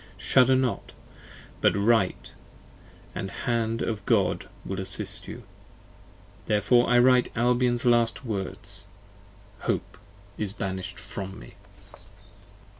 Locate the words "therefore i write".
6.47-7.31